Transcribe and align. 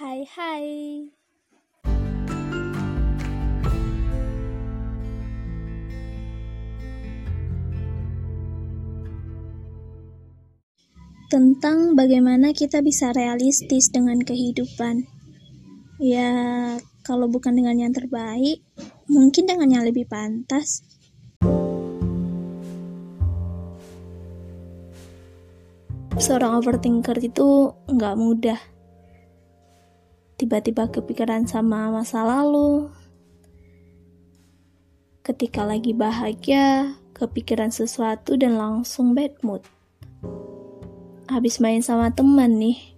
Hai 0.00 0.24
hai. 0.32 0.64
Tentang 11.28 11.92
bagaimana 11.92 12.56
kita 12.56 12.80
bisa 12.80 13.12
realistis 13.12 13.92
dengan 13.92 14.24
kehidupan. 14.24 15.04
Ya, 16.00 16.32
kalau 17.04 17.28
bukan 17.28 17.60
dengan 17.60 17.76
yang 17.76 17.92
terbaik, 17.92 18.64
mungkin 19.04 19.44
dengan 19.44 19.68
yang 19.68 19.84
lebih 19.84 20.08
pantas. 20.08 20.80
Seorang 26.16 26.56
overthinker 26.56 27.20
itu 27.20 27.76
nggak 27.92 28.16
mudah 28.16 28.79
tiba-tiba 30.40 30.88
kepikiran 30.88 31.44
sama 31.44 31.92
masa 31.92 32.24
lalu. 32.24 32.88
Ketika 35.20 35.68
lagi 35.68 35.92
bahagia, 35.92 36.96
kepikiran 37.12 37.68
sesuatu 37.68 38.40
dan 38.40 38.56
langsung 38.56 39.12
bad 39.12 39.36
mood. 39.44 39.60
Habis 41.28 41.60
main 41.60 41.84
sama 41.84 42.08
teman 42.16 42.56
nih, 42.56 42.96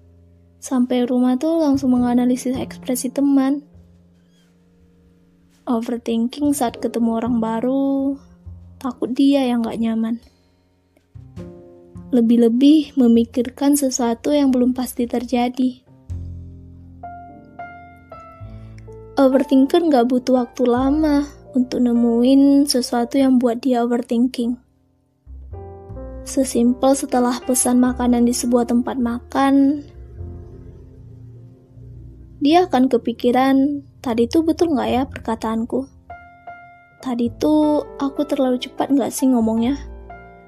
sampai 0.62 1.03
rumah 1.03 1.34
tuh 1.34 1.59
langsung 1.59 1.91
menganalisis 1.98 2.55
ekspresi 2.55 3.11
teman. 3.11 3.67
Overthinking 5.67 6.55
saat 6.55 6.79
ketemu 6.79 7.19
orang 7.19 7.43
baru, 7.43 8.15
takut 8.79 9.11
dia 9.11 9.51
yang 9.51 9.67
gak 9.67 9.83
nyaman. 9.83 10.23
Lebih-lebih 12.15 12.95
memikirkan 12.95 13.75
sesuatu 13.75 14.31
yang 14.31 14.55
belum 14.55 14.79
pasti 14.79 15.11
terjadi. 15.11 15.82
Overthinker 19.12 19.84
nggak 19.93 20.09
butuh 20.09 20.41
waktu 20.41 20.64
lama 20.64 21.28
untuk 21.53 21.84
nemuin 21.84 22.64
sesuatu 22.64 23.20
yang 23.20 23.37
buat 23.37 23.61
dia 23.61 23.84
overthinking. 23.84 24.56
Sesimpel 26.25 26.97
setelah 26.97 27.37
pesan 27.45 27.77
makanan 27.77 28.25
di 28.25 28.33
sebuah 28.33 28.72
tempat 28.72 28.97
makan, 28.97 29.84
dia 32.41 32.64
akan 32.64 32.89
kepikiran, 32.89 33.84
tadi 34.00 34.25
tuh 34.33 34.48
betul 34.48 34.72
nggak 34.72 34.89
ya 34.89 35.03
perkataanku? 35.05 35.84
Tadi 37.05 37.28
tuh 37.37 37.84
aku 38.00 38.25
terlalu 38.25 38.56
cepat 38.65 38.97
nggak 38.97 39.12
sih 39.12 39.28
ngomongnya? 39.28 39.77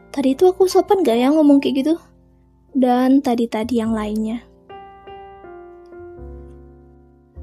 Tadi 0.09 0.33
tuh 0.33 0.57
aku 0.57 0.65
sopan 0.73 1.05
nggak 1.05 1.21
ya 1.21 1.29
ngomong 1.37 1.61
kayak 1.61 1.85
gitu? 1.85 1.95
Dan 2.73 3.21
tadi-tadi 3.21 3.77
yang 3.77 3.93
lainnya. 3.93 4.54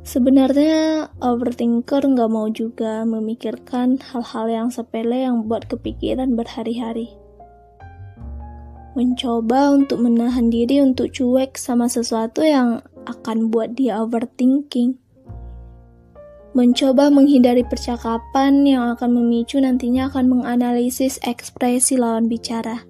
Sebenarnya 0.01 1.13
overthinker 1.21 2.01
nggak 2.01 2.31
mau 2.33 2.49
juga 2.49 3.05
memikirkan 3.05 4.01
hal-hal 4.01 4.49
yang 4.49 4.67
sepele 4.73 5.21
yang 5.21 5.45
buat 5.45 5.69
kepikiran 5.69 6.33
berhari-hari. 6.33 7.13
Mencoba 8.97 9.71
untuk 9.71 10.01
menahan 10.01 10.49
diri 10.49 10.81
untuk 10.81 11.13
cuek 11.13 11.53
sama 11.55 11.85
sesuatu 11.85 12.41
yang 12.41 12.81
akan 13.05 13.53
buat 13.53 13.77
dia 13.77 14.01
overthinking. 14.01 14.97
Mencoba 16.51 17.07
menghindari 17.07 17.63
percakapan 17.63 18.67
yang 18.67 18.91
akan 18.97 19.15
memicu 19.15 19.61
nantinya 19.61 20.11
akan 20.11 20.27
menganalisis 20.27 21.21
ekspresi 21.23 21.95
lawan 21.95 22.27
bicara. 22.27 22.83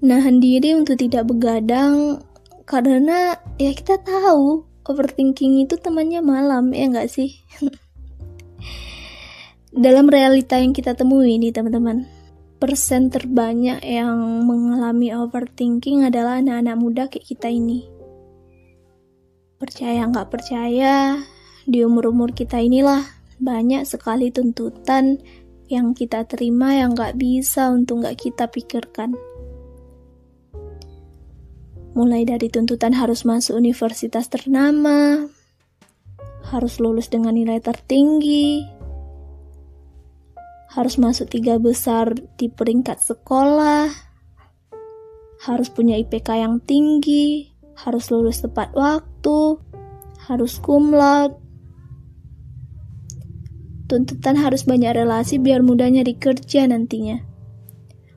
Nahan 0.00 0.40
diri 0.40 0.72
untuk 0.72 1.02
tidak 1.02 1.28
begadang 1.28 2.24
karena 2.64 3.36
ya 3.60 3.72
kita 3.76 4.00
tahu 4.00 4.64
overthinking 4.88 5.64
itu 5.64 5.76
temannya 5.76 6.20
malam 6.24 6.72
ya 6.72 6.88
nggak 6.88 7.08
sih? 7.08 7.40
Dalam 9.74 10.08
realita 10.08 10.56
yang 10.56 10.72
kita 10.72 10.96
temui 10.96 11.36
nih 11.36 11.52
teman-teman 11.52 12.08
persen 12.62 13.12
terbanyak 13.12 13.84
yang 13.84 14.16
mengalami 14.48 15.12
overthinking 15.12 16.08
adalah 16.08 16.40
anak-anak 16.40 16.76
muda 16.80 17.02
kayak 17.12 17.26
kita 17.28 17.52
ini. 17.52 17.84
Percaya 19.60 20.08
nggak 20.08 20.32
percaya 20.32 21.20
di 21.68 21.84
umur-umur 21.84 22.32
kita 22.32 22.60
inilah 22.60 23.04
banyak 23.36 23.84
sekali 23.84 24.32
tuntutan 24.32 25.20
yang 25.68 25.92
kita 25.96 26.24
terima 26.24 26.76
yang 26.76 26.96
nggak 26.96 27.16
bisa 27.20 27.72
untuk 27.72 28.04
nggak 28.04 28.20
kita 28.20 28.48
pikirkan 28.48 29.16
mulai 31.94 32.26
dari 32.26 32.50
tuntutan 32.50 32.90
harus 32.90 33.22
masuk 33.22 33.54
universitas 33.54 34.26
ternama, 34.26 35.30
harus 36.50 36.82
lulus 36.82 37.06
dengan 37.06 37.38
nilai 37.38 37.62
tertinggi, 37.62 38.66
harus 40.74 40.98
masuk 40.98 41.30
tiga 41.30 41.62
besar 41.62 42.18
di 42.34 42.50
peringkat 42.50 42.98
sekolah, 42.98 43.94
harus 45.46 45.70
punya 45.70 45.94
IPK 46.02 46.28
yang 46.34 46.58
tinggi, 46.58 47.54
harus 47.78 48.10
lulus 48.10 48.42
tepat 48.42 48.74
waktu, 48.74 49.62
harus 50.26 50.58
kumlaut, 50.58 51.38
tuntutan 53.86 54.34
harus 54.34 54.66
banyak 54.66 54.98
relasi 54.98 55.38
biar 55.38 55.62
mudahnya 55.62 56.02
dikerja 56.02 56.66
nantinya 56.66 57.33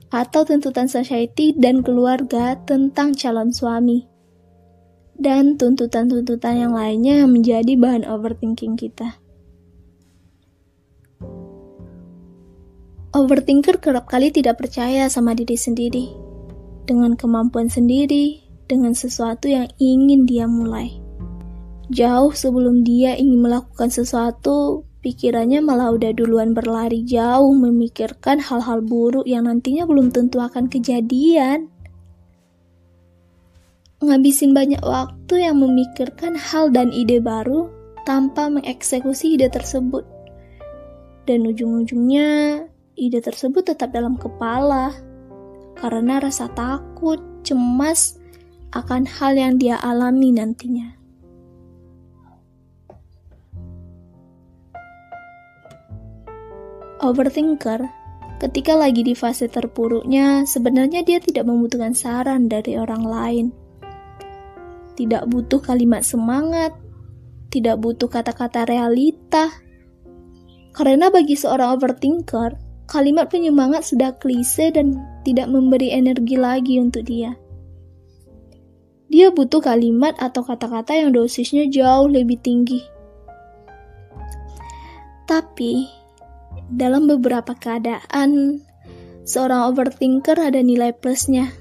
atau 0.08 0.44
tuntutan 0.44 0.88
society 0.88 1.52
dan 1.52 1.84
keluarga 1.84 2.56
tentang 2.64 3.12
calon 3.12 3.52
suami, 3.52 4.08
dan 5.18 5.60
tuntutan-tuntutan 5.60 6.64
yang 6.64 6.72
lainnya 6.72 7.24
yang 7.24 7.30
menjadi 7.34 7.72
bahan 7.76 8.08
overthinking 8.08 8.78
kita. 8.78 9.20
Overthinker 13.12 13.80
kerap 13.80 14.08
kali 14.08 14.32
tidak 14.32 14.60
percaya 14.60 15.08
sama 15.12 15.36
diri 15.36 15.56
sendiri, 15.56 16.08
dengan 16.88 17.16
kemampuan 17.16 17.68
sendiri, 17.68 18.40
dengan 18.68 18.92
sesuatu 18.96 19.48
yang 19.48 19.68
ingin 19.80 20.24
dia 20.24 20.44
mulai. 20.48 21.00
Jauh 21.88 22.36
sebelum 22.36 22.84
dia 22.84 23.16
ingin 23.16 23.40
melakukan 23.40 23.88
sesuatu, 23.88 24.87
Pikirannya 24.98 25.62
malah 25.62 25.94
udah 25.94 26.10
duluan 26.10 26.58
berlari 26.58 27.06
jauh 27.06 27.54
memikirkan 27.54 28.42
hal-hal 28.42 28.82
buruk 28.82 29.22
yang 29.30 29.46
nantinya 29.46 29.86
belum 29.86 30.10
tentu 30.10 30.42
akan 30.42 30.66
kejadian. 30.66 31.70
Ngabisin 34.02 34.54
banyak 34.54 34.82
waktu 34.82 35.46
yang 35.46 35.62
memikirkan 35.62 36.34
hal 36.34 36.74
dan 36.74 36.90
ide 36.90 37.22
baru 37.22 37.70
tanpa 38.02 38.50
mengeksekusi 38.50 39.38
ide 39.38 39.46
tersebut. 39.46 40.02
Dan 41.30 41.46
ujung-ujungnya 41.46 42.62
ide 42.98 43.20
tersebut 43.22 43.70
tetap 43.70 43.94
dalam 43.94 44.18
kepala 44.18 44.90
karena 45.78 46.18
rasa 46.18 46.50
takut, 46.50 47.22
cemas 47.46 48.18
akan 48.74 49.06
hal 49.06 49.38
yang 49.38 49.62
dia 49.62 49.78
alami 49.78 50.34
nantinya. 50.34 50.98
Overthinker, 56.98 57.86
ketika 58.42 58.74
lagi 58.74 59.06
di 59.06 59.14
fase 59.14 59.46
terpuruknya, 59.46 60.42
sebenarnya 60.42 61.06
dia 61.06 61.22
tidak 61.22 61.46
membutuhkan 61.46 61.94
saran 61.94 62.50
dari 62.50 62.74
orang 62.74 63.06
lain. 63.06 63.46
Tidak 64.98 65.30
butuh 65.30 65.62
kalimat 65.62 66.02
semangat, 66.02 66.74
tidak 67.54 67.78
butuh 67.78 68.10
kata-kata 68.10 68.66
realita. 68.66 69.46
Karena 70.74 71.06
bagi 71.06 71.38
seorang 71.38 71.78
overthinker, 71.78 72.58
kalimat 72.90 73.30
penyemangat 73.30 73.86
sudah 73.86 74.18
klise 74.18 74.74
dan 74.74 74.98
tidak 75.22 75.46
memberi 75.46 75.94
energi 75.94 76.34
lagi 76.34 76.82
untuk 76.82 77.06
dia. 77.06 77.38
Dia 79.06 79.30
butuh 79.30 79.62
kalimat 79.62 80.18
atau 80.18 80.42
kata-kata 80.42 80.98
yang 80.98 81.14
dosisnya 81.14 81.70
jauh 81.70 82.10
lebih 82.10 82.42
tinggi. 82.42 82.82
Tapi, 85.30 85.86
dalam 86.68 87.08
beberapa 87.08 87.56
keadaan, 87.56 88.60
seorang 89.24 89.72
overthinker 89.72 90.36
ada 90.36 90.60
nilai 90.60 90.92
plusnya. 90.92 91.52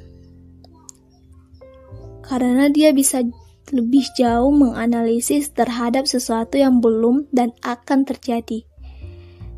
Karena 2.27 2.67
dia 2.67 2.91
bisa 2.91 3.23
lebih 3.71 4.07
jauh 4.15 4.51
menganalisis 4.51 5.51
terhadap 5.51 6.07
sesuatu 6.07 6.59
yang 6.59 6.79
belum 6.79 7.27
dan 7.31 7.55
akan 7.63 8.07
terjadi. 8.07 8.63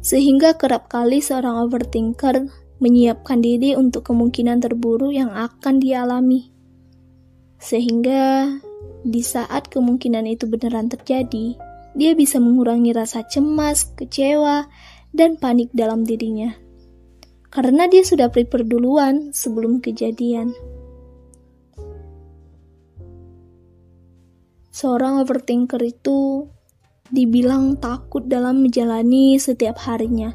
Sehingga 0.02 0.58
kerap 0.58 0.90
kali 0.90 1.22
seorang 1.22 1.66
overthinker 1.66 2.50
menyiapkan 2.80 3.44
diri 3.44 3.76
untuk 3.76 4.08
kemungkinan 4.10 4.64
terburuk 4.64 5.12
yang 5.12 5.30
akan 5.30 5.78
dialami. 5.78 6.50
Sehingga 7.60 8.56
di 9.04 9.22
saat 9.22 9.68
kemungkinan 9.68 10.24
itu 10.26 10.48
beneran 10.48 10.88
terjadi, 10.88 11.60
dia 11.98 12.12
bisa 12.16 12.40
mengurangi 12.40 12.96
rasa 12.96 13.28
cemas, 13.28 13.92
kecewa, 14.00 14.72
dan 15.14 15.38
panik 15.38 15.70
dalam 15.74 16.06
dirinya. 16.06 16.54
Karena 17.50 17.90
dia 17.90 18.06
sudah 18.06 18.30
prepare 18.30 18.62
duluan 18.62 19.34
sebelum 19.34 19.82
kejadian. 19.82 20.54
Seorang 24.70 25.20
overthinker 25.26 25.82
itu 25.82 26.46
dibilang 27.10 27.76
takut 27.82 28.24
dalam 28.30 28.62
menjalani 28.62 29.42
setiap 29.42 29.82
harinya. 29.82 30.32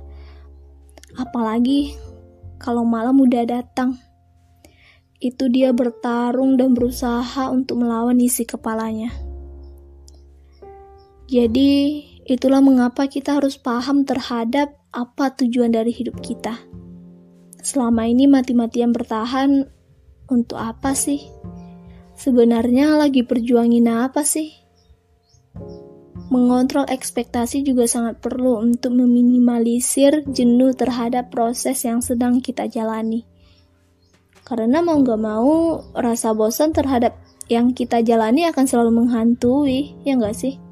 Apalagi 1.15 1.95
kalau 2.59 2.83
malam 2.83 3.21
udah 3.23 3.47
datang. 3.47 4.01
Itu 5.21 5.49
dia 5.49 5.73
bertarung 5.73 6.59
dan 6.59 6.75
berusaha 6.75 7.49
untuk 7.49 7.81
melawan 7.81 8.19
isi 8.21 8.45
kepalanya. 8.45 9.09
Jadi, 11.25 12.05
itulah 12.25 12.65
mengapa 12.65 13.05
kita 13.05 13.37
harus 13.37 13.61
paham 13.61 14.09
terhadap 14.09 14.81
apa 14.93 15.33
tujuan 15.37 15.73
dari 15.73 15.93
hidup 15.93 16.21
kita. 16.25 16.57
Selama 17.61 18.09
ini 18.09 18.29
mati-matian 18.29 18.93
bertahan 18.93 19.69
untuk 20.29 20.57
apa 20.61 20.97
sih? 20.97 21.29
Sebenarnya 22.17 22.97
lagi 22.97 23.25
perjuangin 23.25 23.89
apa 23.89 24.25
sih? 24.25 24.53
Mengontrol 26.33 26.89
ekspektasi 26.89 27.61
juga 27.63 27.85
sangat 27.85 28.25
perlu 28.25 28.61
untuk 28.65 28.97
meminimalisir 28.97 30.25
jenuh 30.33 30.73
terhadap 30.73 31.29
proses 31.29 31.85
yang 31.85 32.01
sedang 32.01 32.41
kita 32.41 32.65
jalani. 32.65 33.29
Karena 34.45 34.85
mau 34.85 35.01
gak 35.01 35.21
mau, 35.21 35.81
rasa 35.97 36.37
bosan 36.37 36.73
terhadap 36.73 37.17
yang 37.49 37.73
kita 37.77 38.01
jalani 38.01 38.49
akan 38.49 38.65
selalu 38.65 39.05
menghantui, 39.05 39.97
ya 40.05 40.17
gak 40.17 40.37
sih? 40.37 40.64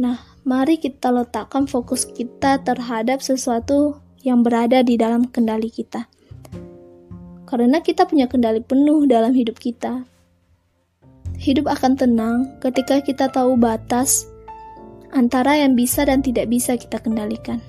Nah, 0.00 0.16
mari 0.48 0.80
kita 0.80 1.12
letakkan 1.12 1.68
fokus 1.68 2.08
kita 2.08 2.56
terhadap 2.64 3.20
sesuatu 3.20 4.00
yang 4.24 4.40
berada 4.40 4.80
di 4.80 4.96
dalam 4.96 5.28
kendali 5.28 5.68
kita. 5.68 6.08
Karena 7.44 7.84
kita 7.84 8.08
punya 8.08 8.24
kendali 8.24 8.64
penuh 8.64 9.04
dalam 9.04 9.36
hidup 9.36 9.60
kita. 9.60 10.08
Hidup 11.36 11.68
akan 11.68 12.00
tenang 12.00 12.48
ketika 12.64 13.04
kita 13.04 13.28
tahu 13.28 13.60
batas 13.60 14.24
antara 15.12 15.60
yang 15.60 15.76
bisa 15.76 16.08
dan 16.08 16.24
tidak 16.24 16.48
bisa 16.48 16.80
kita 16.80 16.96
kendalikan. 16.96 17.60